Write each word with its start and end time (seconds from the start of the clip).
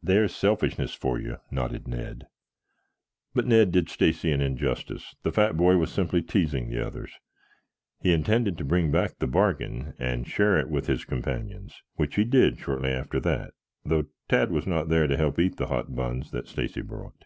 "There's 0.00 0.32
selfishness 0.32 0.94
for 0.94 1.18
you," 1.18 1.38
nodded 1.50 1.88
Ned. 1.88 2.28
But 3.34 3.46
Ned 3.48 3.72
did 3.72 3.88
Stacy 3.88 4.30
an 4.30 4.40
injustice. 4.40 5.16
The 5.24 5.32
fat 5.32 5.56
boy 5.56 5.76
was 5.76 5.90
simply 5.90 6.22
teasing 6.22 6.68
the 6.70 6.86
others. 6.86 7.10
He 8.00 8.12
intended 8.12 8.56
to 8.58 8.64
bring 8.64 8.92
back 8.92 9.18
the 9.18 9.26
"bargain" 9.26 9.94
and 9.98 10.24
share 10.28 10.56
it 10.56 10.68
with 10.70 10.86
his 10.86 11.04
companions, 11.04 11.82
which 11.96 12.14
he 12.14 12.22
did 12.22 12.60
shortly 12.60 12.90
after 12.90 13.18
that, 13.18 13.54
though 13.84 14.06
Tad 14.28 14.52
was 14.52 14.68
not 14.68 14.88
there 14.88 15.08
to 15.08 15.16
help 15.16 15.36
eat 15.40 15.56
the 15.56 15.66
hot 15.66 15.96
buns 15.96 16.30
that 16.30 16.46
Stacy 16.46 16.80
brought. 16.82 17.24